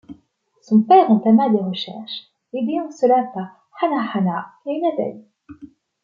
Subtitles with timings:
[0.61, 3.51] Son père entama des recherches aidé en cela par
[3.83, 5.25] Hannahannah et une abeille.